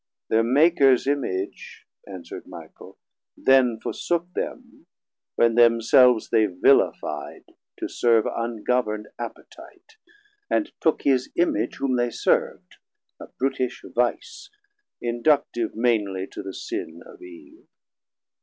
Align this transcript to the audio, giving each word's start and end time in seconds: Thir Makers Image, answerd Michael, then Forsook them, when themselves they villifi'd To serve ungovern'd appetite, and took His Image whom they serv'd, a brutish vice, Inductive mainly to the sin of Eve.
Thir 0.31 0.41
Makers 0.41 1.05
Image, 1.05 1.85
answerd 2.09 2.47
Michael, 2.47 2.97
then 3.37 3.79
Forsook 3.79 4.33
them, 4.33 4.87
when 5.35 5.53
themselves 5.53 6.31
they 6.31 6.47
villifi'd 6.47 7.51
To 7.77 7.87
serve 7.87 8.25
ungovern'd 8.25 9.09
appetite, 9.19 9.97
and 10.49 10.71
took 10.81 11.03
His 11.03 11.29
Image 11.35 11.75
whom 11.75 11.97
they 11.97 12.09
serv'd, 12.09 12.77
a 13.19 13.27
brutish 13.27 13.83
vice, 13.95 14.49
Inductive 15.03 15.75
mainly 15.75 16.25
to 16.31 16.41
the 16.41 16.55
sin 16.55 17.03
of 17.05 17.21
Eve. 17.21 17.67